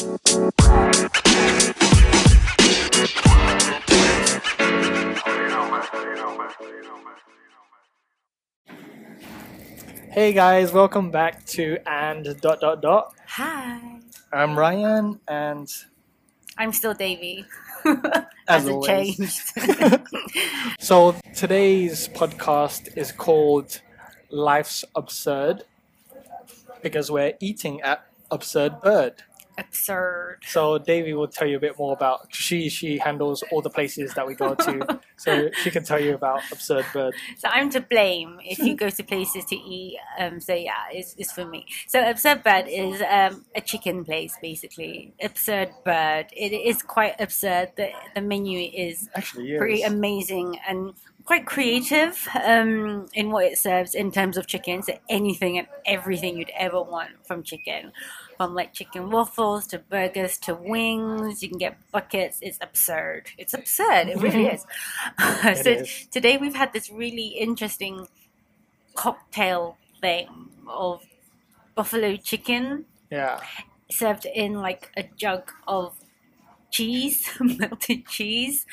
[0.00, 0.06] Hey
[10.32, 13.14] guys, welcome back to and dot dot dot.
[13.26, 14.00] Hi.
[14.32, 15.68] I'm Ryan, and
[16.56, 17.44] I'm still Davy.
[17.84, 19.52] As Hasn't changed.
[20.80, 23.82] so today's podcast is called
[24.30, 25.64] Life's Absurd
[26.82, 29.24] because we're eating at Absurd Bird.
[29.60, 30.38] Absurd.
[30.46, 34.14] So Davy will tell you a bit more about she she handles all the places
[34.14, 37.14] that we go to, so she can tell you about Absurd Bird.
[37.36, 39.98] So I'm to blame if you go to places to eat.
[40.18, 41.66] Um, so yeah, it's, it's for me.
[41.86, 45.12] So Absurd Bird is um, a chicken place, basically.
[45.22, 46.26] Absurd Bird.
[46.32, 47.72] It is quite absurd.
[47.76, 53.94] The, the menu is Actually, pretty amazing and quite creative um, in what it serves
[53.94, 54.82] in terms of chicken.
[54.82, 57.92] So anything and everything you'd ever want from chicken,
[58.40, 61.42] from like chicken waffles to burgers to wings.
[61.42, 62.38] You can get buckets.
[62.40, 63.28] It's absurd.
[63.36, 64.08] It's absurd.
[64.08, 64.64] It really is.
[65.62, 66.06] so is.
[66.10, 68.08] today we've had this really interesting
[68.94, 70.26] cocktail thing
[70.66, 71.02] of
[71.74, 73.40] buffalo chicken yeah,
[73.90, 76.00] served in like a jug of
[76.70, 78.64] cheese, melted cheese.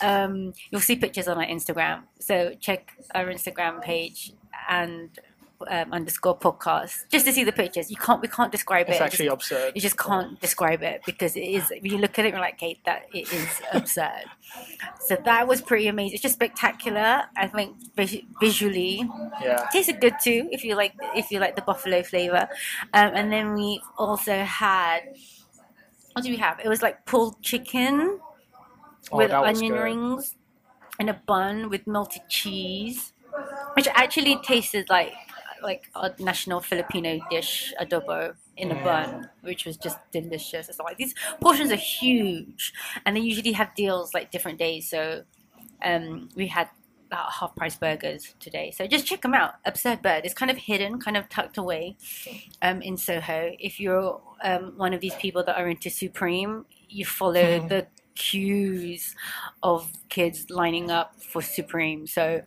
[0.00, 2.04] Um, you'll see pictures on our Instagram.
[2.20, 4.32] So check our Instagram page
[4.68, 5.10] and
[5.70, 7.90] um, underscore podcast just to see the pictures.
[7.90, 9.02] You can't we can't describe it's it.
[9.02, 9.72] It's actually Just- absurd.
[9.74, 11.70] you just can't describe it because it is.
[11.80, 14.24] When you look at it, you're like, "Kate, that it is absurd."
[15.00, 16.14] So that was pretty amazing.
[16.14, 17.22] It's just spectacular.
[17.36, 17.76] I think
[18.40, 19.08] visually,
[19.42, 22.48] Yeah, tasted good too if you like if you like the buffalo flavor
[22.94, 25.00] um, and then we also had
[26.12, 28.18] what do we have it was like pulled chicken
[29.10, 29.80] Oh, with onion good.
[29.82, 30.36] rings
[30.98, 33.12] and a bun with melted cheese
[33.74, 35.12] which actually tasted like
[35.62, 40.96] like a national filipino dish adobo in a bun which was just delicious it's like
[40.98, 42.72] these portions are huge
[43.06, 45.22] and they usually have deals like different days so
[45.84, 46.68] um, we had
[47.12, 48.72] about half price burgers today.
[48.74, 49.54] So just check them out.
[49.66, 50.24] Absurd Bird.
[50.24, 51.96] It's kind of hidden, kind of tucked away
[52.62, 53.52] um, in Soho.
[53.58, 59.14] If you're um, one of these people that are into Supreme, you follow the queues
[59.62, 62.06] of kids lining up for Supreme.
[62.06, 62.40] So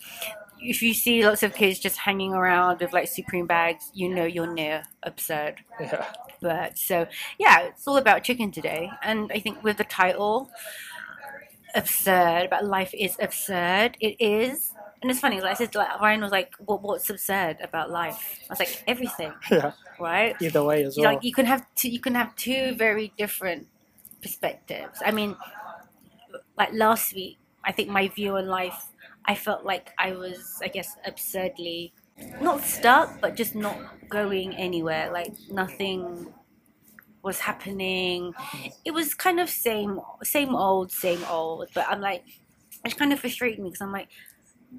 [0.69, 4.25] if you see lots of kids just hanging around with like Supreme bags, you know
[4.25, 5.55] you're near Absurd.
[5.79, 6.05] Yeah.
[6.41, 7.07] but so
[7.39, 8.89] yeah it's all about chicken today.
[9.03, 10.49] And i think with the title
[11.73, 14.71] absurd about life is absurd it is.
[15.01, 18.39] And it's funny like i said like ryan was like what, what's absurd about life?
[18.49, 19.33] I was like everything.
[19.51, 19.71] Yeah.
[19.99, 20.35] right?
[20.41, 21.13] Either way as well.
[21.13, 23.67] like you can have two you can have two very different
[24.21, 24.99] perspectives.
[25.05, 25.35] I mean
[26.57, 28.87] like last week i think my view on life
[29.27, 31.93] i felt like i was i guess absurdly
[32.41, 33.77] not stuck but just not
[34.09, 36.27] going anywhere like nothing
[37.23, 38.33] was happening.
[38.85, 42.23] It was kind of same same old same old but i'm like
[42.85, 44.09] it's kind of frustrating me because i'm like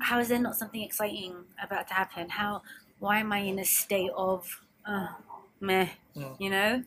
[0.00, 2.28] how is there not something exciting about to happen?
[2.28, 2.62] How
[2.98, 4.48] why am i in a state of
[4.86, 5.08] uh,
[5.60, 6.36] meh Mm.
[6.40, 6.82] you know?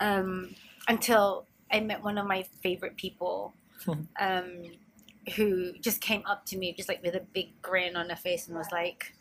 [0.00, 0.54] Um
[0.88, 3.54] until i met one of my favorite people
[4.20, 4.62] um
[5.36, 8.48] who just came up to me just like with a big grin on her face
[8.48, 9.14] and was like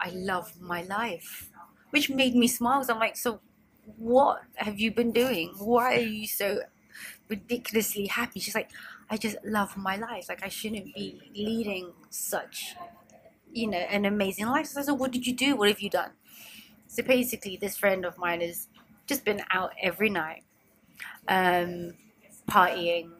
[0.00, 1.50] i love my life
[1.90, 2.80] which made me smile.
[2.80, 3.40] Because i'm like so
[3.96, 5.54] what have you been doing?
[5.58, 6.60] Why are you so
[7.28, 8.40] ridiculously happy?
[8.40, 8.70] She's like
[9.10, 10.28] i just love my life.
[10.28, 12.74] Like i shouldn't be leading such
[13.52, 14.66] you know an amazing life.
[14.66, 15.56] So i said what did you do?
[15.56, 16.12] What have you done?
[16.88, 18.68] So basically this friend of mine has
[19.06, 20.44] just been out every night
[21.28, 21.94] um
[22.48, 23.10] partying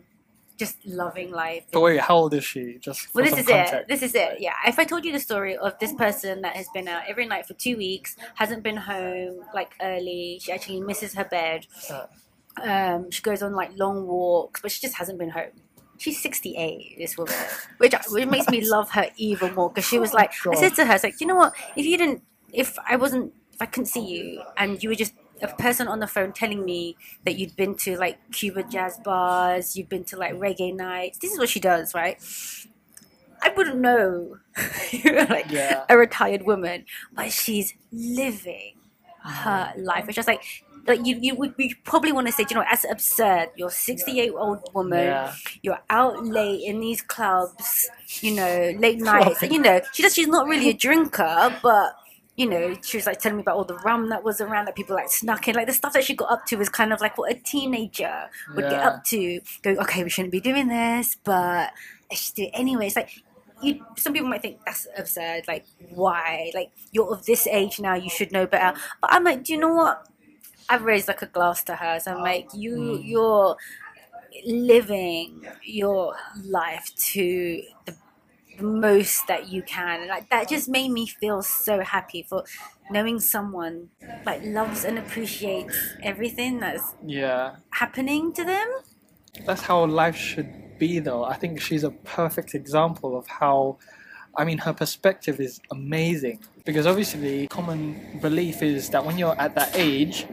[0.60, 2.76] just loving life but wait, how old is she?
[2.80, 3.72] Just well, this is context.
[3.72, 3.88] it.
[3.88, 4.36] This is it.
[4.40, 4.52] Yeah.
[4.66, 7.46] If I told you the story of this person that has been out every night
[7.46, 11.66] for two weeks, hasn't been home like early, she actually misses her bed.
[11.90, 12.06] Uh.
[12.62, 15.52] Um, she goes on like long walks, but she just hasn't been home.
[15.96, 17.34] She's 68, this woman,
[17.78, 20.84] which, which makes me love her even more because she was like, I said to
[20.84, 21.54] her, it's like, you know what?
[21.76, 22.22] If you didn't,
[22.52, 26.00] if I wasn't, if I couldn't see you and you were just a person on
[26.00, 30.16] the phone telling me that you'd been to like Cuba jazz bars, you've been to
[30.16, 31.18] like reggae nights.
[31.18, 32.18] This is what she does, right?
[33.42, 34.36] I wouldn't know.
[35.04, 35.84] Like Yeah.
[35.88, 38.74] a retired woman, but she's living
[39.22, 39.72] her ah.
[39.76, 40.06] life.
[40.08, 40.42] It's just like
[40.86, 43.50] like you you would you probably want to say, you know, that's absurd.
[43.56, 45.04] You're a 68 year old woman.
[45.04, 45.32] Yeah.
[45.62, 47.88] You're out late in these clubs,
[48.20, 49.42] you know, late nights.
[49.50, 50.14] You know, she does.
[50.14, 51.94] She's not really a drinker, but
[52.40, 54.74] you know, she was like telling me about all the rum that was around that
[54.74, 55.54] people like snuck in.
[55.54, 58.30] Like the stuff that she got up to was kind of like what a teenager
[58.56, 59.42] would get up to.
[59.60, 61.70] Going, okay, we shouldn't be doing this, but
[62.10, 62.86] let's just do it anyway.
[62.86, 63.10] It's like
[63.62, 65.42] you, some people might think that's absurd.
[65.48, 66.50] Like, why?
[66.54, 68.78] Like, you're of this age now, you should know better.
[69.02, 70.06] But I'm like, do you know what?
[70.70, 72.00] I've raised like a glass to her.
[72.00, 73.00] So I'm like, you, Mm.
[73.04, 73.56] you're
[74.46, 76.14] living your
[76.44, 77.94] life to the,
[78.60, 80.06] the most that you can.
[80.08, 82.44] Like that just made me feel so happy for
[82.90, 83.88] knowing someone
[84.26, 87.56] like loves and appreciates everything that's Yeah.
[87.70, 88.68] happening to them.
[89.46, 93.78] that's how life should be though i think she's a perfect example of how
[94.36, 97.80] i mean her perspective is amazing because obviously common
[98.20, 100.26] belief is that when you're at that age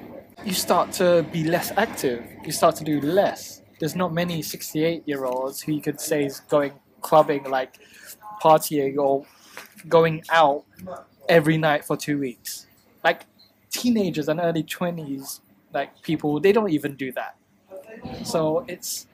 [0.43, 5.03] you start to be less active you start to do less there's not many 68
[5.05, 7.73] year olds who you could say is going clubbing like
[8.41, 9.25] partying or
[9.87, 10.63] going out
[11.29, 12.67] every night for two weeks
[13.03, 13.25] like
[13.69, 15.41] teenagers and early 20s
[15.73, 17.35] like people they don't even do that
[18.23, 19.07] so it's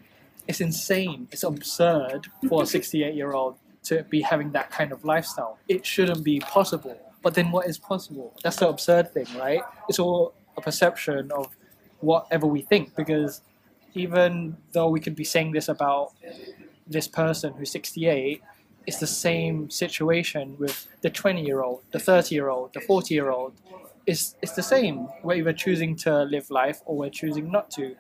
[0.48, 1.28] it's insane.
[1.32, 5.58] It's absurd for a 68 year old to be having that kind of lifestyle.
[5.68, 6.98] It shouldn't be possible.
[7.22, 8.34] But then what is possible?
[8.44, 9.62] That's the absurd thing, right?
[9.88, 11.56] It's all a perception of
[12.00, 13.42] whatever we think because
[13.94, 16.12] even though we could be saying this about
[16.86, 18.42] this person who's 68,
[18.86, 23.14] it's the same situation with the 20 year old, the 30 year old, the 40
[23.14, 23.54] year old.
[24.06, 25.08] It's, it's the same.
[25.24, 27.96] We're choosing to live life or we're choosing not to.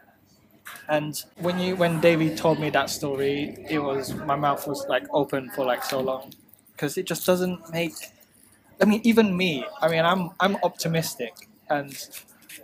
[0.89, 5.05] And when you when Davy told me that story, it was my mouth was like
[5.11, 6.33] open for like so long
[6.71, 7.93] because it just doesn't make.
[8.81, 9.65] I mean, even me.
[9.81, 11.93] I mean, I'm I'm optimistic, and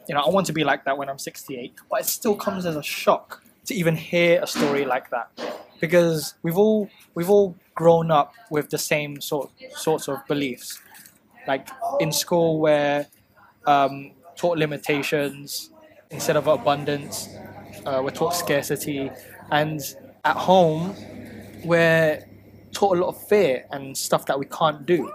[0.07, 1.73] you know, I want to be like that when I'm 68.
[1.89, 5.31] But it still comes as a shock to even hear a story like that,
[5.79, 10.81] because we've all we've all grown up with the same sort sorts of beliefs,
[11.47, 11.67] like
[11.99, 13.07] in school where
[13.65, 15.71] um, taught limitations
[16.11, 17.29] instead of abundance
[17.85, 19.09] uh, we're taught scarcity,
[19.51, 19.79] and
[20.25, 20.95] at home,
[21.63, 22.25] we're
[22.71, 25.11] taught a lot of fear and stuff that we can't do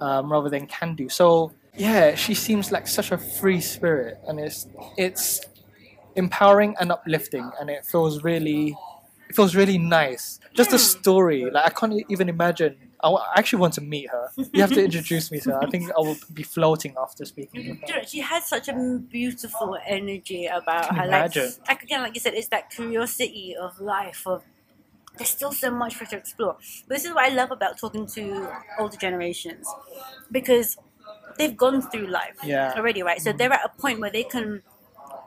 [0.00, 1.08] um, rather than can do.
[1.08, 5.40] So yeah, she seems like such a free spirit, and it's it's
[6.18, 8.76] empowering and uplifting, and it feels really
[9.28, 10.40] it feels really nice.
[10.54, 12.76] Just the story, like I can't even imagine.
[13.02, 14.24] I actually want to meet her.
[14.52, 15.62] You have to introduce me to her.
[15.62, 18.04] I think I will be floating after speaking with her.
[18.04, 18.74] She has such a
[19.18, 21.04] beautiful energy about her.
[21.04, 21.44] imagine.
[21.44, 24.26] Like, like again, like you said, it's that curiosity of life.
[24.26, 24.42] Of
[25.16, 26.56] there's still so much for her to explore.
[26.88, 29.66] But this is what I love about talking to older generations,
[30.30, 30.76] because
[31.38, 32.74] they've gone through life Yeah.
[32.76, 33.20] already, right?
[33.20, 34.62] So they're at a point where they can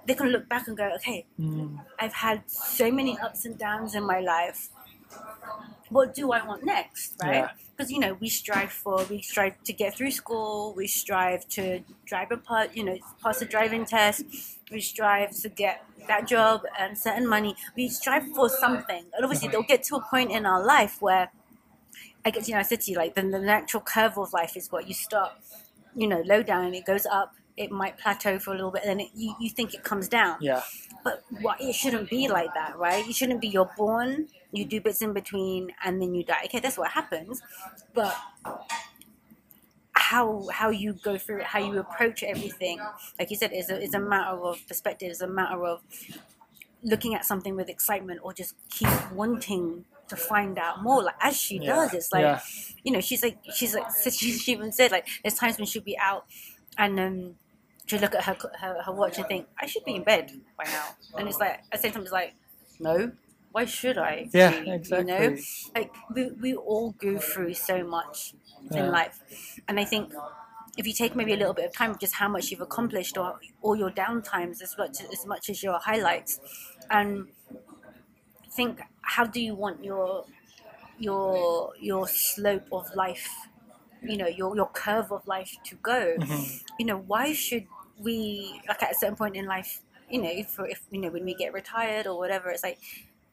[0.06, 3.96] they can look back and go, okay, Mm, I've had so many ups and downs
[3.96, 4.70] in my life.
[5.90, 7.36] What do I want next, right?
[7.36, 7.50] Yeah.
[7.76, 11.82] Because you know we strive for, we strive to get through school, we strive to
[12.06, 14.24] drive a part, you know, pass a driving test,
[14.72, 17.56] we strive to get that job and certain money.
[17.76, 21.32] We strive for something, and obviously they'll get to a point in our life where,
[22.26, 24.56] I guess you know, I said to you like then the natural curve of life
[24.56, 25.34] is what you start,
[25.96, 27.36] you know, low down and it goes up.
[27.58, 30.08] It might plateau for a little bit, and then it, you, you think it comes
[30.08, 30.38] down.
[30.42, 30.62] Yeah,
[31.04, 33.06] but what it shouldn't be like that right?
[33.06, 36.42] You shouldn't be you're born you do bits in between and then you die.
[36.46, 37.42] Okay that's what happens
[37.94, 38.16] but
[39.94, 42.80] how how you go through it how you approach everything
[43.20, 45.82] like you said is a, is a matter of perspective it's a matter of
[46.84, 51.04] looking at something with excitement or just keep wanting to find out more.
[51.04, 51.68] Like as she Yeah.
[51.76, 52.40] does it's like yeah,
[52.84, 55.84] you know, she's like, she's like, she, she even said like, there's times when she'll
[55.84, 56.26] be out,
[56.78, 57.36] and um,
[57.92, 60.66] she'll look at her, her her watch and think, I should be in bed by
[60.66, 62.36] now, and it's like, at the same time, it's like,
[62.80, 63.12] no,
[63.52, 64.30] why should I?
[64.34, 64.72] yeah, be?
[64.74, 64.98] exactly.
[64.98, 65.38] You know,
[65.76, 68.34] like we we all go through so much
[68.72, 68.86] Yeah.
[68.86, 69.20] in life,
[69.68, 70.14] and I think.
[70.78, 73.40] If you take maybe a little bit of time, just how much you've accomplished, or
[73.62, 76.40] all your downtimes, as much as much as your highlights,
[76.90, 77.28] and
[78.52, 80.26] think, how do you want your
[80.98, 83.30] your your slope of life
[84.04, 86.62] you know your your curve of life to go Mhm.
[86.80, 87.68] you know why should
[88.04, 91.24] we like at a certain point in life you know if, if you know when
[91.26, 92.80] we get retired or whatever it's like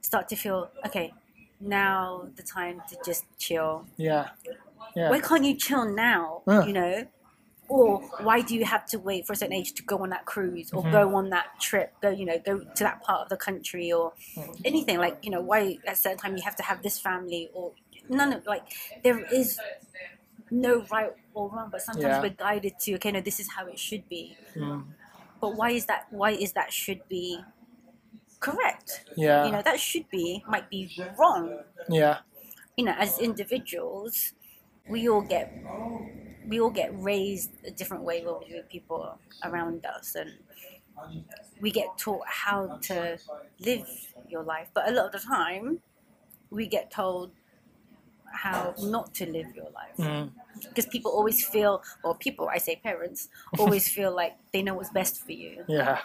[0.01, 1.13] start to feel okay
[1.61, 4.29] now the time to just chill Yeah,
[4.97, 5.11] yeah.
[5.11, 6.65] why can't you chill now Yeah.
[6.67, 7.07] you know
[7.69, 10.25] or why do you have to wait for a certain age to go on that
[10.25, 10.93] cruise or Mhm.
[10.93, 14.13] go on that trip go you know go to that part of the country or
[14.37, 14.61] Mhm.
[14.65, 17.51] anything like you know why at a certain time you have to have this family
[17.53, 17.73] or
[18.09, 18.63] none of like
[19.03, 19.61] there is
[20.51, 22.23] no right or wrong but sometimes Yeah.
[22.23, 24.39] we're guided to okay no this is how it should be.
[24.57, 24.85] Mm,
[25.41, 27.47] but why is that why is that should be
[28.41, 29.05] correct?
[29.17, 31.59] Yeah, you know that should be might be wrong.
[31.89, 32.19] Yeah,
[32.77, 34.33] you know, as individuals,
[34.87, 35.53] we all get
[36.45, 40.31] we all get raised a different way with people around us, and
[41.61, 43.19] we get taught how to
[43.61, 43.89] live
[44.29, 44.69] your life.
[44.75, 45.81] But a lot of the time,
[46.51, 47.33] we get told,
[48.33, 50.31] how not to live your life Mm.
[50.69, 54.91] because people always feel or people i say parents always feel like they know what's
[54.91, 55.99] best for you Yeah.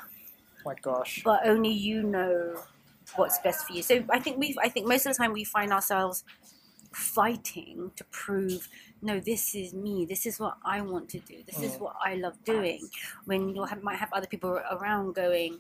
[0.66, 1.22] My gosh.
[1.24, 2.58] but only you know
[3.16, 5.44] what's best for you so i think we i think most of the time we
[5.44, 6.24] find ourselves
[6.92, 8.70] fighting to prove
[9.02, 11.80] no this is me this is what i want to do this is Mm.
[11.82, 12.88] what i love doing
[13.26, 15.60] when you might have other people around going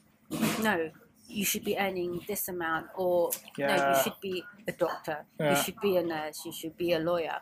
[0.61, 0.89] no
[1.27, 5.79] you should be earning this amount or no you should be a doctor you should
[5.81, 7.39] be a nurse you should be a lawyer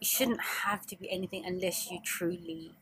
[0.00, 2.76] you shouldn't have to be anything unless you truly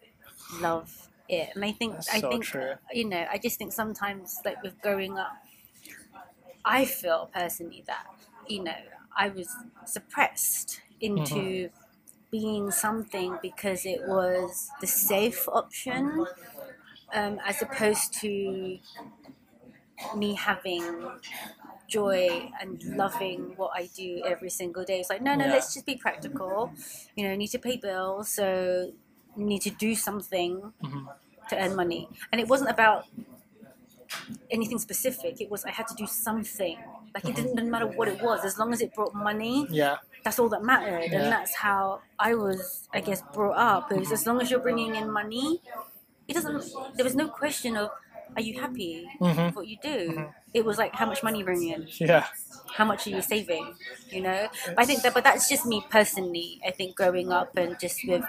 [0.50, 2.75] love it and i think That's i so think true.
[2.93, 5.33] you know i just think sometimes like with growing up
[6.64, 8.07] i feel personally that
[8.49, 8.76] you know
[9.17, 9.49] i was
[9.85, 11.73] suppressed into Mm-hmm.
[12.31, 16.26] being something because it was the safe option
[17.14, 18.79] um, as opposed to
[20.16, 20.82] me having
[21.88, 25.00] joy and loving what I do every single day.
[25.00, 25.52] It's like, no, no, Yeah.
[25.52, 26.73] let's just be practical.
[27.16, 28.92] You know, need to pay bills, so
[29.37, 31.06] need to do something Mhm.
[31.50, 32.09] to earn money.
[32.30, 33.06] And it wasn't about
[34.50, 35.40] anything specific.
[35.40, 36.78] It was I had to do something.
[37.14, 39.99] Like it didn't, didn't matter what it was, as long as it brought money, Yeah.
[40.25, 41.11] that's all that mattered.
[41.11, 41.21] Yeah.
[41.23, 43.92] And that's how I was, I guess, brought up.
[43.92, 45.61] It was as long as you're bringing in money,
[46.28, 46.62] it doesn't.
[46.97, 47.90] There was no question of,
[48.36, 49.46] are you happy Mhm.
[49.46, 49.98] with what you do?
[50.16, 50.34] Mhm.
[50.54, 51.88] It was like, how much money you bring in?
[52.00, 52.26] Yeah.
[52.74, 53.74] How much are you saving?
[54.10, 54.48] You know.
[54.66, 56.60] But I think that, but that's just me personally.
[56.66, 58.24] I think growing up and just with,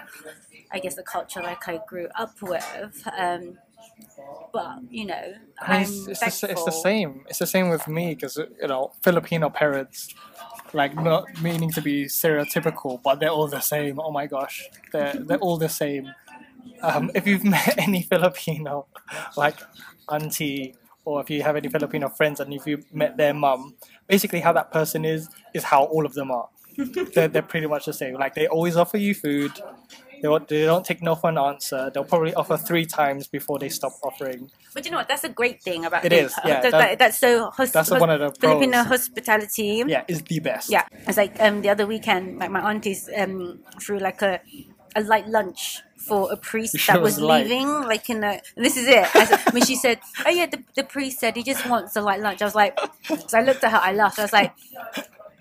[0.72, 3.08] I guess, the culture like I grew up with.
[3.16, 3.58] Um,
[4.52, 7.24] but you know, I mean, it's, it's, the, it's the same.
[7.28, 10.14] It's the same with me because you know Filipino parents,
[10.72, 13.98] like not meaning to be stereotypical, but they're all the same.
[14.00, 16.12] Oh my gosh, they're they're all the same.
[16.82, 18.86] Um, if you've met any Filipino,
[19.36, 19.56] like
[20.08, 23.74] auntie, or if you have any Filipino friends, and if you met their mum,
[24.06, 26.48] basically how that person is is how all of them are.
[27.14, 28.14] they're, they're pretty much the same.
[28.14, 29.52] Like they always offer you food.
[30.22, 31.90] They, won't- they don't take no for an answer.
[31.92, 34.50] They'll probably offer three times before they stop offering.
[34.72, 35.06] But you know what?
[35.06, 37.90] That's a great thing about It is, yeah, that- that- that- that's so hos- That's
[37.90, 38.86] one of the Filipino pros.
[38.86, 39.84] hospitality.
[39.86, 40.70] Yeah, is the best.
[40.70, 44.40] Yeah, it's like um the other weekend, like my aunties um threw like a
[44.94, 47.68] a light lunch for a priest that was was leaving.
[47.68, 49.14] Like in a this is it.
[49.14, 52.00] I said, when she said, "Oh yeah," the, the priest said he just wants a
[52.00, 52.42] light lunch.
[52.42, 52.78] I was like,
[53.28, 54.18] so I looked at her, I laughed.
[54.18, 54.52] I was like,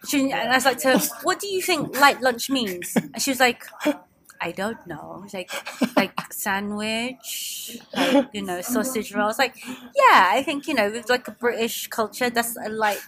[0.07, 3.21] she, and I was like to her, "What do you think light lunch means?" And
[3.21, 3.63] she was like.
[4.41, 5.25] I don't know.
[5.33, 5.49] Like
[5.95, 9.39] like sandwich, like you know, sausage rolls.
[9.39, 12.99] Like, yeah, I think you know, with like a British culture, that's a light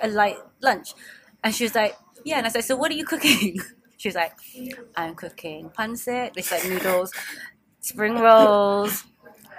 [0.00, 0.94] a light lunch.
[1.42, 3.58] And she was like, Yeah, and I said, So what are you cooking?
[4.04, 4.34] She was like,
[4.96, 7.10] I'm cooking pancit, it's like noodles,
[7.80, 9.02] spring rolls.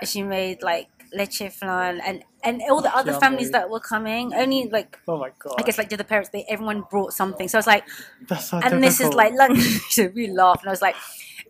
[0.03, 3.21] She made like leche flan and and all the other Yummy.
[3.21, 4.35] families that were coming.
[4.35, 5.55] Only like Oh my god.
[5.57, 7.47] I guess like to the parents, they everyone brought something.
[7.47, 7.85] So I was like,
[8.29, 9.57] That's so and this is like lunch.
[9.89, 10.95] so we laughed, and I was like,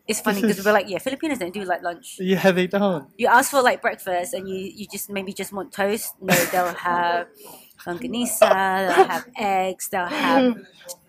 [0.08, 2.16] it's funny because we're like, yeah, Filipinos don't do like lunch.
[2.18, 3.10] Yeah, they don't.
[3.18, 6.14] You ask for like breakfast, and you you just maybe just want toast.
[6.22, 7.28] No, they'll have
[7.86, 10.56] longanisa, they'll have eggs, they'll have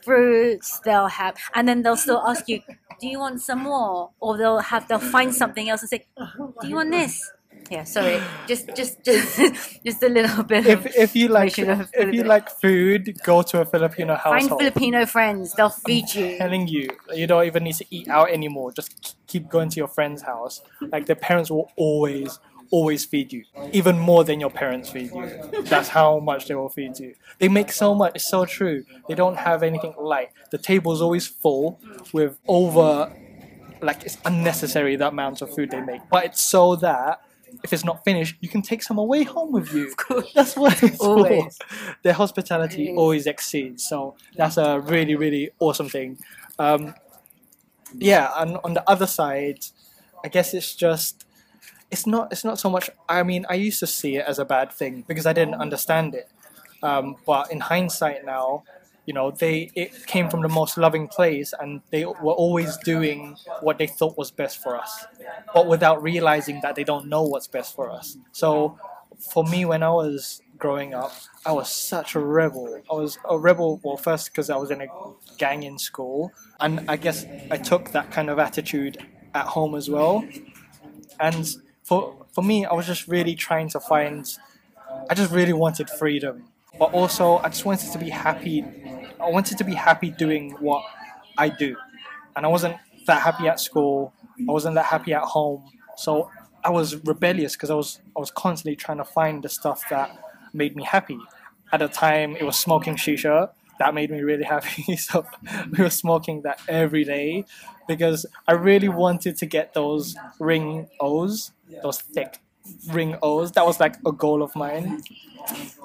[0.07, 2.63] fruits, they'll have, and then they'll still ask you,
[3.01, 4.11] do you want some more?
[4.21, 7.33] Or they'll have they'll find something else and say, do you want this?
[7.71, 10.67] Yeah, sorry, just just just just a little bit.
[10.67, 14.47] If of, if you like if you like food, go to a Filipino house.
[14.47, 14.61] find.
[14.61, 16.39] Filipino friends, they'll feed you.
[16.39, 18.73] telling you, you don't even need to eat out anymore.
[18.73, 20.63] Just keep going to your friend's house.
[20.81, 22.39] Like the parents will always,
[22.71, 25.63] always feed you, even more than your parents feed you.
[25.63, 27.15] That's how much they will feed you.
[27.39, 28.13] They make so much.
[28.15, 28.85] It's so true.
[29.09, 30.31] They don't have anything light.
[30.51, 31.81] The table is always full
[32.13, 33.13] with over,
[33.83, 36.01] like it's unnecessary the amounts of food they make.
[36.11, 37.21] But it's so that.
[37.63, 39.87] If it's not finished, you can take some away home with you.
[39.89, 40.33] Of course.
[40.35, 41.57] That's what it's Always.
[41.57, 41.95] for.
[42.03, 42.99] Their hospitality Always.
[42.99, 43.87] always exceeds.
[43.89, 46.19] So that's a really, really awesome thing.
[46.59, 46.95] Um,
[47.95, 49.61] yeah, and on the other side,
[50.25, 51.25] I guess it's just
[51.91, 52.91] it's not it's not so much.
[53.09, 56.15] I mean, I used to see it as a bad thing because I didn't understand
[56.15, 56.29] it.
[56.83, 58.65] Um, but in hindsight now,
[59.07, 63.37] you know, they it came from the most loving place, and they were always doing
[63.61, 65.05] what they thought was best for us,
[65.55, 68.17] but without realizing that they don't know what's best for us.
[68.33, 68.79] So,
[69.19, 71.13] for me, when I was growing up,
[71.45, 72.83] I was such a rebel.
[72.91, 74.89] I was a rebel, well, first because I was in a
[75.39, 78.99] gang in school, and I guess I took that kind of attitude
[79.35, 80.27] at home as well.
[81.21, 81.47] And
[81.87, 84.29] for for me, I was just really trying to find.
[85.09, 86.45] I just really wanted freedom,
[86.79, 88.65] but also I just wanted to be happy.
[89.21, 90.85] I wanted to be happy doing what
[91.39, 91.77] I do,
[92.35, 92.77] and I wasn't
[93.07, 94.13] that happy at school.
[94.49, 95.65] I wasn't that happy at home.
[95.97, 96.29] So
[96.65, 100.11] I was rebellious because I was I was constantly trying to find the stuff that
[100.53, 101.19] made me happy.
[101.73, 103.51] At the time, it was smoking shisha.
[103.79, 104.97] that made me really happy.
[104.97, 105.25] so
[105.71, 107.45] we were smoking that every day
[107.87, 112.39] because I really wanted to get those ring O's, those thick
[112.91, 113.53] ring O's.
[113.53, 115.03] That was like a goal of mine.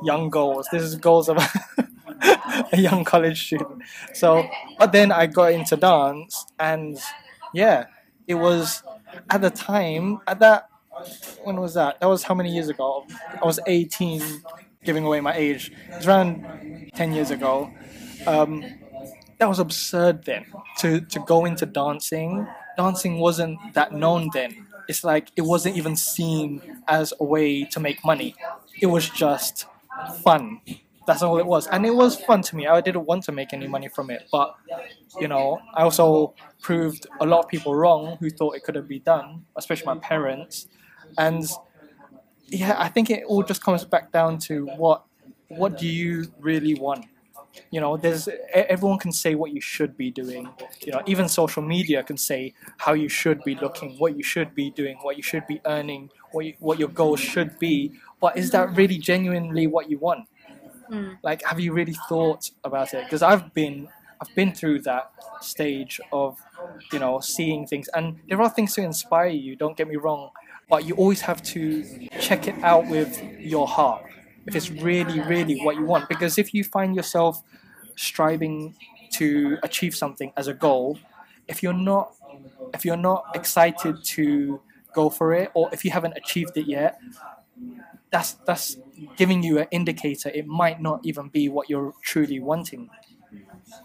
[0.04, 0.68] Young goals.
[0.72, 1.38] This is goals of
[2.74, 3.84] a young college student.
[4.14, 4.48] So,
[4.80, 7.00] but then I got into dance, and
[7.54, 7.86] yeah,
[8.28, 8.84] it was
[9.30, 10.68] at the time at that
[11.44, 12.00] when was that?
[12.00, 13.06] That was how many years ago?
[13.42, 14.22] I was 18,
[14.84, 15.72] giving away my age.
[15.90, 17.72] It was around 10 years ago.
[18.28, 18.64] Um,
[19.38, 20.46] that was absurd then
[20.80, 22.48] to, to go into dancing.
[22.78, 24.68] Dancing wasn't that known then.
[24.92, 26.48] It's like it wasn't even seen
[26.88, 28.36] as a way to make money.
[28.82, 29.66] It was just
[30.24, 30.62] fun.
[31.08, 31.68] That's all it was.
[31.68, 32.68] And it was fun to me.
[32.68, 34.22] I didn't want to make any money from it.
[34.32, 34.56] But,
[35.20, 39.00] you know, I also proved a lot of people wrong who thought it couldn't be
[39.00, 40.68] done, especially my parents
[41.18, 41.44] and
[42.48, 45.04] yeah, I think it all just comes back down to what
[45.50, 47.06] what do you really want?
[47.70, 50.50] You know, there's everyone can say what you should be doing.
[50.86, 54.56] You know, even social media can say how you should be looking, what you should
[54.56, 57.94] be doing, what you should be earning, what you, what your goals should be.
[58.20, 60.28] But is that really genuinely what you want?
[60.90, 61.18] Mm.
[61.24, 63.04] Like, have you really thought about it?
[63.06, 63.88] Because I've been
[64.22, 66.38] I've been through that stage of
[66.92, 69.56] you know seeing things, and there are things to inspire you.
[69.56, 70.30] Don't get me wrong,
[70.70, 74.04] but you always have to check it out with your heart
[74.48, 75.60] if it's really really.
[75.62, 76.10] what you want.
[76.10, 77.44] Because if you find yourself
[77.96, 78.76] striving
[79.12, 80.98] to achieve something as a goal
[81.48, 82.14] if you're not
[82.74, 84.62] if you're not excited to
[84.94, 87.00] go for it or if you haven't achieved it yet
[88.12, 88.78] that's that's
[89.16, 92.90] giving you an indicator it might not even be what you're truly wanting.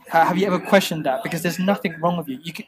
[0.08, 1.22] Have you ever questioned that?
[1.22, 2.38] Because there's nothing wrong with you.
[2.42, 2.66] You can,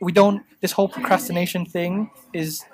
[0.00, 2.64] we don't this whole procrastination thing is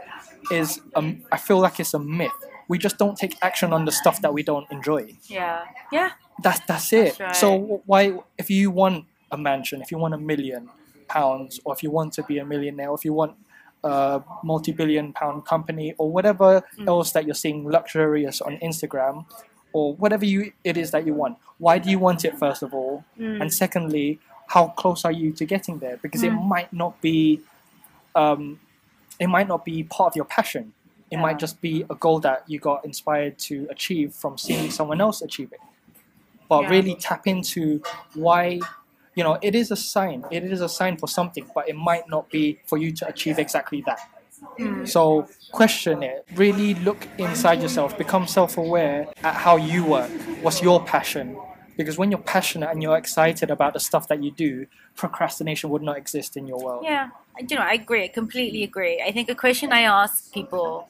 [0.50, 2.32] is um, I feel like it's a myth.
[2.68, 5.16] We just don't take action on the stuff that we don't enjoy.
[5.26, 5.64] Yeah.
[5.92, 6.10] Yeah.
[6.42, 7.16] That's that's it.
[7.18, 7.36] That's right.
[7.36, 10.68] So why, if you want a mansion, if you want a million
[11.08, 13.36] pounds, or if you want to be a millionaire, or if you want
[13.82, 16.88] a multi-billion pound company, or whatever Mm.
[16.88, 19.26] else that you're seeing luxurious on Instagram,
[19.72, 22.72] or whatever you it is that you want, why do you want it first of
[22.72, 23.04] all?
[23.18, 23.40] Mm.
[23.42, 25.96] And secondly, how close are you to getting there?
[25.98, 26.46] Because it Mm.
[26.48, 27.40] might not be,
[28.14, 28.60] um,
[29.18, 30.72] it might not be part of your passion.
[31.14, 31.22] It Yeah.
[31.22, 35.22] might just be a goal that you got inspired to achieve from seeing someone else
[35.22, 35.60] achieve it.
[36.48, 36.70] But Yeah.
[36.70, 37.80] really tap into
[38.14, 38.58] why,
[39.14, 40.24] you know, it is a sign.
[40.32, 43.38] It is a sign for something, but it might not be for you to achieve
[43.38, 44.00] exactly that.
[44.58, 44.88] Mm.
[44.88, 46.26] So question it.
[46.34, 47.96] Really look inside yourself.
[47.96, 50.10] Become self-aware at how you work.
[50.42, 51.38] What's your passion?
[51.76, 55.82] Because when you're passionate and you're excited about the stuff that you do, procrastination would
[55.82, 56.84] not exist in your world.
[56.84, 57.10] Yeah,
[57.48, 58.04] you know, I agree.
[58.04, 59.02] I completely agree.
[59.06, 60.88] I think a question I ask people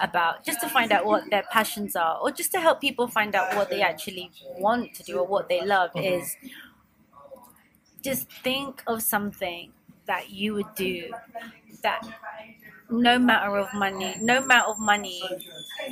[0.00, 3.34] about just to find out what their passions are, or just to help people find
[3.34, 6.20] out what they actually want to do or what they love, Mhm.
[6.20, 6.36] is
[8.02, 9.72] just think of something
[10.06, 11.10] that you would do
[11.82, 12.00] that
[12.90, 15.22] no matter of money, no amount of money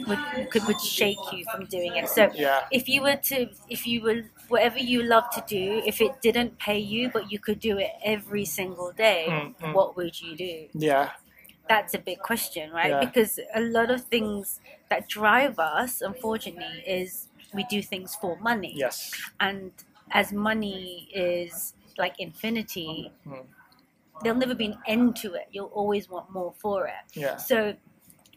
[0.07, 0.19] would
[0.51, 2.09] could would shake you from doing it.
[2.09, 2.61] So Yeah.
[2.71, 6.59] if you were to if you were whatever you love to do if it didn't
[6.59, 9.73] pay you but you could do it every single day Mm, mm.
[9.75, 11.11] what would you do Yeah.
[11.69, 13.01] that's a big question right Yeah.
[13.05, 18.73] because a lot of things that drive us unfortunately is we do things for money
[18.77, 19.13] Yes.
[19.41, 19.73] and
[20.13, 23.47] as money is like infinity Mm.
[24.23, 27.37] there'll never be an end to it you'll always want more for it Yeah.
[27.37, 27.75] so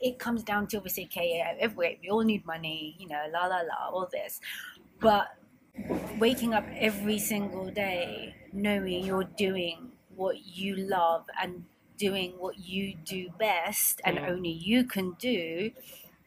[0.02, 1.28] it comes down to obviously, okay,
[1.60, 4.40] yeah, we all need money, you know, la la la, all this.
[5.02, 5.28] But
[6.20, 11.66] waking up every single day knowing you're doing what you love and
[11.98, 14.26] doing what you do best and Mm.
[14.28, 15.72] only you can do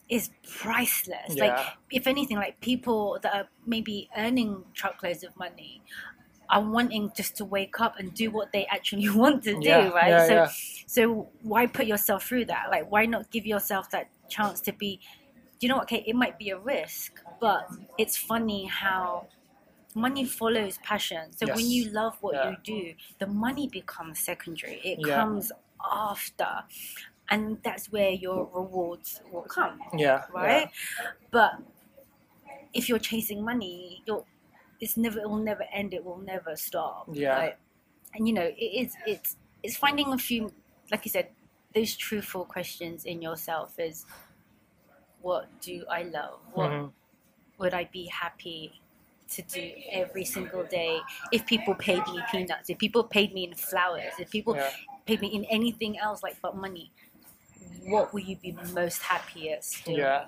[0.09, 1.41] is priceless.
[1.41, 1.41] Yeah.
[1.41, 5.83] Like, if anything, like people that are maybe earning truckloads of money
[6.51, 9.95] are wanting just to wake up and do what they actually want to do, Yeah,
[9.95, 10.21] right?
[10.27, 10.43] yeah, so
[10.87, 12.71] so why put yourself through that?
[12.71, 15.01] Like why not give yourself that chance to be
[15.59, 19.29] do you know what, okay, it might be a risk, but it's funny how
[19.95, 21.33] money follows passion.
[21.33, 22.51] So when you love what Yeah.
[22.51, 24.81] you do, the money becomes secondary.
[24.85, 25.15] It Yeah.
[25.17, 25.53] comes
[25.85, 26.65] after.
[27.29, 30.25] And that's where your rewards will come Yeah.
[30.33, 30.71] right?
[31.31, 31.53] But
[32.73, 34.25] if you're chasing money, you're
[34.81, 35.95] it's never it will never end.
[35.95, 37.09] It will never stop.
[37.13, 37.37] Yeah.
[37.39, 37.57] right?
[38.15, 40.53] And you know, it is it's it's finding a few,
[40.91, 41.31] like you said,
[41.75, 44.05] those truthful questions in yourself is,
[45.21, 46.41] what do I love?
[46.53, 46.93] What Mhm.
[47.59, 48.82] would I be happy
[49.37, 51.01] to do every single day
[51.33, 54.71] if people paid me peanuts, if people paid me in flowers, if people Yeah.
[55.07, 56.93] paid me in anything else like but money,
[57.87, 59.99] what will you be most happiest doing?
[59.99, 60.25] Yeah.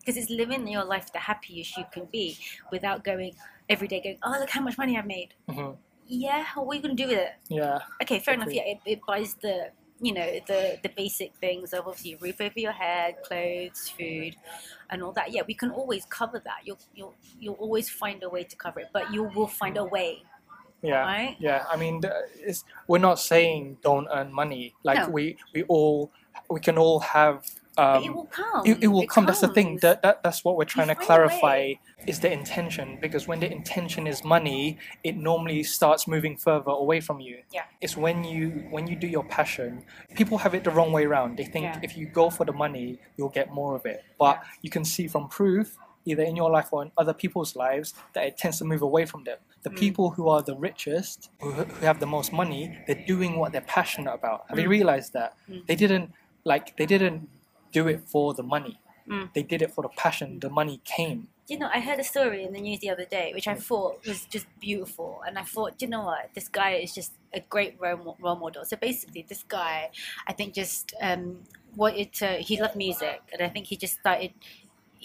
[0.00, 2.36] because it's living your life the happiest you can be
[2.70, 3.32] without going
[3.70, 5.32] every day going, oh look how much money I've made.
[5.48, 5.78] Mhm.
[6.06, 7.32] Yeah, what are you gonna do with it?
[7.48, 7.78] Yeah.
[8.02, 8.52] Okay, fair enough.
[8.52, 9.70] Yeah, it, it buys the
[10.04, 14.36] you know the the basic things of obviously roof over your head, clothes, food,
[14.90, 15.32] and all that.
[15.32, 16.58] Yeah, we can always cover that.
[16.64, 19.84] You'll you'll you'll always find a way to cover it, but you will find a
[19.84, 20.22] way,
[20.82, 21.00] Yeah.
[21.00, 21.36] right?
[21.40, 22.02] Yeah, I mean,
[22.38, 24.74] it's, we're not saying don't earn money.
[24.82, 25.08] Like No.
[25.08, 26.10] we we all
[26.50, 27.44] we can all have.
[27.76, 28.66] Um, it will come.
[28.66, 29.26] it, it will come.
[29.26, 29.78] That's the thing.
[29.82, 31.72] That, that that's what we're trying to clarify
[32.06, 37.00] is the intention because when the intention is money, it normally starts moving further away
[37.00, 37.38] from you.
[37.52, 37.62] Yeah.
[37.80, 39.84] It's when you when you do your passion.
[40.14, 41.36] People have it the wrong way around.
[41.36, 41.80] They think Yeah.
[41.82, 44.04] if you go for the money, you'll get more of it.
[44.18, 47.94] But you can see from proof, either in your life or in other people's lives,
[48.12, 49.38] that it tends to move away from them.
[49.62, 49.78] The Mm.
[49.78, 53.62] people who are the richest, who, who have the most money, they're doing what they're
[53.78, 54.44] passionate about.
[54.48, 54.76] Have you Mm.
[54.78, 55.34] realized that?
[55.50, 55.66] Mm.
[55.66, 56.12] They didn't
[56.44, 57.28] like they didn't
[57.78, 58.74] do it for the money.
[59.12, 59.26] Mm.
[59.34, 60.28] They did it for the passion.
[60.40, 61.20] The money came.
[61.52, 63.92] you know, I heard a story in the news the other day, which I thought
[64.08, 65.10] was just beautiful.
[65.26, 68.64] And I thought, you know what, this guy is just a great role, role model.
[68.70, 69.90] So basically, this guy,
[70.26, 71.22] I think, just um,
[71.82, 73.18] wanted to, he loved music.
[73.32, 74.32] And I think he just started,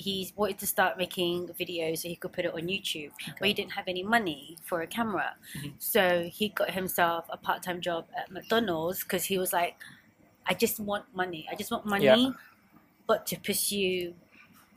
[0.06, 3.12] he wanted to start making videos so he could put it on YouTube.
[3.38, 5.30] But he didn't have any money for a camera.
[5.58, 5.74] Mhm.
[5.94, 6.02] So
[6.40, 9.76] he got himself a part time job at McDonald's because he was like,
[10.52, 11.42] I just want money.
[11.52, 12.32] I just want money, Yeah.
[13.10, 14.14] But to pursue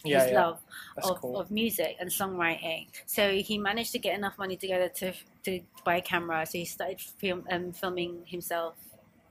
[0.04, 0.32] Yeah, his yeah.
[0.32, 0.60] love
[0.96, 1.36] That's of, cool.
[1.36, 2.88] of music and songwriting.
[3.06, 5.12] So he managed to get enough money together to
[5.44, 6.46] to buy a camera.
[6.46, 8.76] So he started film, um, filming himself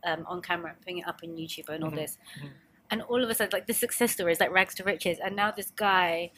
[0.05, 2.17] um, on camera, putting it up on YouTube and all Mhm, this.
[2.37, 2.51] mhm.
[2.91, 5.19] And all of a sudden, like the success story is like rags to riches.
[5.23, 6.31] And now this guy,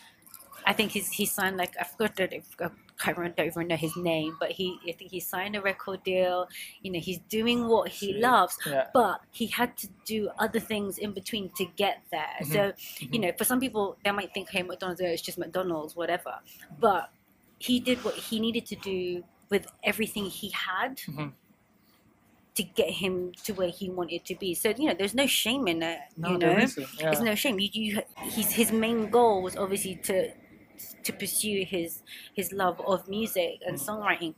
[0.66, 2.70] I think he's he signed like I forgot that I
[3.04, 6.04] can't remember, don't even know his name, but he I think he signed a record
[6.04, 6.48] deal.
[6.82, 8.22] You know, he's doing what he Sweet.
[8.22, 8.88] loves Yeah.
[8.94, 12.36] but he had to do other things in between to get there.
[12.42, 12.52] Mhm.
[12.54, 13.14] So, Mhm.
[13.14, 16.34] you know, for some people, they might think, hey, McDonald's, oh, it's just McDonald's, whatever.
[16.80, 17.10] But
[17.60, 21.34] he did what he needed to do with everything he had Mhm.
[22.56, 24.54] to get him to where he wanted to be.
[24.54, 26.64] So, you know, there's no shame in it, No, you there know?
[26.64, 26.88] isn't.
[27.00, 27.06] Yeah.
[27.12, 27.60] There's no shame.
[27.60, 30.32] You, you, he's, his main goal was obviously to
[31.04, 32.04] to pursue his
[32.36, 33.86] his love of music and Mhm.
[33.88, 34.34] songwriting,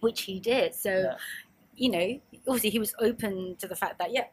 [0.00, 0.74] which he did.
[0.74, 1.16] So, Yeah.
[1.76, 4.26] you know, obviously he was open to the fact that, yeah,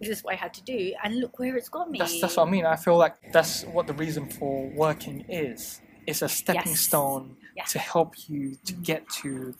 [0.00, 1.98] this is what I had to do, and look where it's got me.
[1.98, 2.66] That's that's what I mean.
[2.66, 5.80] I feel like that's what the reason for working is.
[6.06, 6.80] It's a stepping Yes.
[6.80, 7.36] stone
[7.68, 9.54] to help you to get to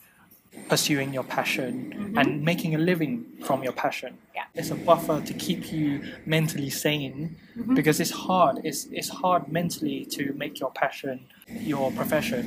[0.69, 2.19] pursuing your passion Mhm.
[2.19, 4.17] and making a living from your passion.
[4.33, 4.43] Yeah.
[4.55, 7.75] It's a buffer to keep you mentally sane Mhm.
[7.75, 8.55] because it's hard.
[8.63, 11.19] It's it's hard mentally to make your passion
[11.71, 12.43] your profession,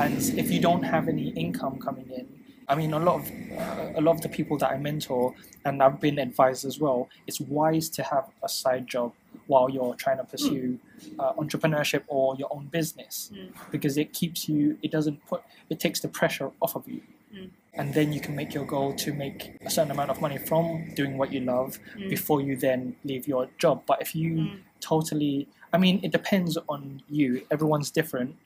[0.00, 2.26] and if you don't have any income coming in,
[2.68, 5.34] I mean, a lot of uh, a lot of the people that I mentor
[5.66, 7.08] and I've been advised as well.
[7.26, 9.12] It's wise to have a side job
[9.46, 10.78] while you're trying to pursue
[11.18, 13.52] uh, entrepreneurship or your own business Mm.
[13.70, 14.78] because it keeps you.
[14.82, 15.42] It doesn't put.
[15.68, 17.00] It takes the pressure off of you.
[17.34, 17.50] Mm.
[17.74, 20.92] And then you can make your goal to make a certain amount of money from
[20.94, 22.08] doing what you love Mm.
[22.08, 23.82] before you then leave your job.
[23.86, 24.60] But if you Mm.
[24.80, 27.46] totally, I mean, it depends on you.
[27.50, 28.36] Everyone's different,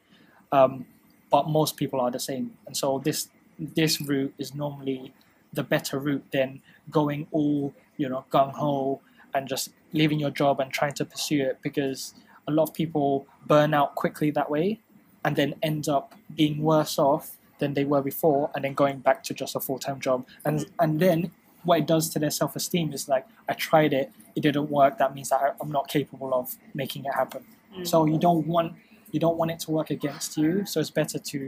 [0.53, 0.85] um,
[1.31, 2.57] but most people are the same.
[2.67, 5.13] And so this this route is normally
[5.53, 9.01] the better route than going all you know gung ho
[9.33, 12.15] and just leaving your job and trying to pursue it because
[12.49, 14.81] a lot of people burn out quickly that way
[15.25, 19.23] and then end up being worse off than they were before and then going back
[19.23, 21.31] to just a full-time job and and then
[21.65, 25.15] what it does to their self-esteem is like i tried it it didn't work that
[25.15, 27.45] means that I- i'm not capable of making it happen
[27.77, 27.87] Mm.
[27.87, 28.75] so you don't want
[29.11, 31.39] you don't want it to work against you so it's better to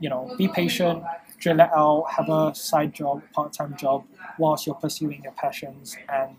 [0.00, 1.02] you know be patient
[1.38, 4.04] drill it out have a side job part-time job
[4.38, 6.36] whilst you're pursuing your passions and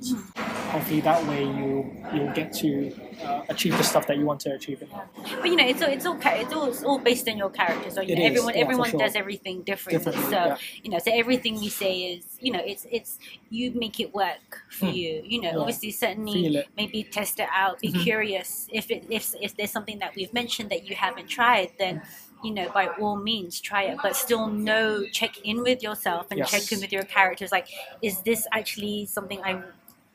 [0.72, 2.92] hopefully that way you you'll get to
[3.24, 5.08] uh, achieve the stuff that you want to achieve in life.
[5.42, 7.90] But you know, it's all it's all it's all, it's all based on your character.
[7.90, 9.00] So you know, everyone yeah, everyone sure.
[9.00, 9.98] does everything differently.
[10.06, 10.58] Differently, so yeah.
[10.84, 14.64] you know, so everything we say is you know, it's it's you make it work
[14.70, 14.94] for Hmm.
[14.94, 15.22] you.
[15.26, 15.58] You know, Yeah.
[15.58, 17.80] obviously, certainly maybe test it out.
[17.82, 18.04] Be Mhm.
[18.04, 22.02] curious if it if if there's something that we've mentioned that you haven't tried, then.
[22.42, 26.38] You know, by all means, try it, but still know, check in with yourself and
[26.40, 26.52] Yes.
[26.52, 27.52] check in with your characters.
[27.52, 27.68] Like,
[28.02, 29.62] is this actually something I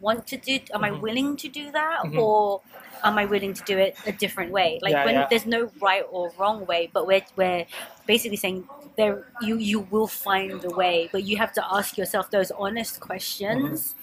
[0.01, 0.59] want to do?
[0.73, 1.01] Am I Mhm.
[1.01, 2.17] willing to do that, Mhm.
[2.17, 2.63] or
[3.03, 4.79] am I willing to do it a different way?
[4.83, 5.27] Like Yeah, when yeah.
[5.29, 7.67] there's no right or wrong way, but we're we're
[8.07, 12.31] basically saying there you you will find a way, but you have to ask yourself
[12.31, 13.95] those honest questions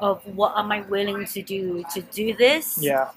[0.00, 3.10] of what am I willing to do to do this, Yeah.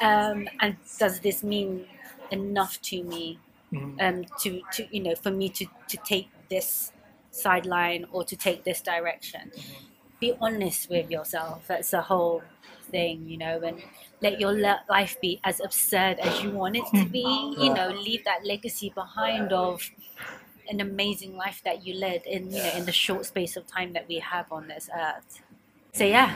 [0.00, 1.86] um, and does this mean
[2.30, 3.38] enough to me
[3.72, 3.96] Mhm.
[4.00, 6.92] um, to to you know for me to to take this
[7.30, 9.52] sideline or to take this direction.
[10.20, 11.66] be honest with yourself.
[11.68, 12.42] That's the whole
[12.90, 13.82] thing, you know, and
[14.20, 14.52] let your
[14.88, 17.24] life be as absurd as you want it to be.
[17.58, 19.90] You know, leave that legacy behind of
[20.68, 23.92] an amazing life that you led in you know in the short space of time
[23.94, 25.42] that we have on this earth.
[25.94, 26.34] So yeah,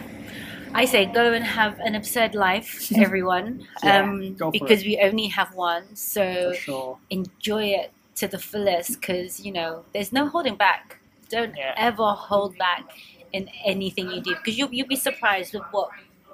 [0.74, 5.54] I say go and have an absurd life, everyone, Yeah, um, because we only have
[5.54, 5.96] one.
[5.96, 6.98] So sure.
[7.08, 10.98] enjoy it to the fullest because you know there's no holding back
[11.30, 11.72] don't Yeah.
[11.78, 12.84] ever hold back
[13.32, 15.88] in anything you do because you'll, you'll be surprised with what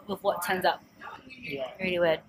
[0.09, 0.81] with what turns up
[1.43, 1.67] Yeah.
[1.81, 2.21] really weird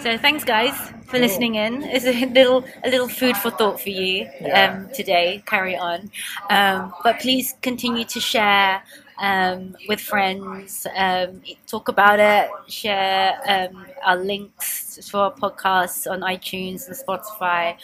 [0.00, 0.72] so thanks guys
[1.08, 4.62] for listening in it's a little a little food for thought for you Yeah.
[4.64, 6.10] um, today carry on
[6.48, 8.82] um, but please continue to share
[9.20, 16.20] um, with friends um, talk about it share um, our links for our podcasts on
[16.20, 17.74] itunes and spotify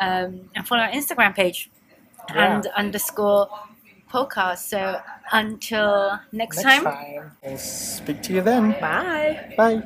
[0.00, 1.70] um, and follow our instagram page
[2.34, 2.56] Yeah.
[2.56, 3.48] and underscore
[4.10, 5.00] podcast so
[5.32, 7.32] until next, Next time time.
[7.44, 8.72] We'll speak to you then.
[8.80, 9.82] bye Bye.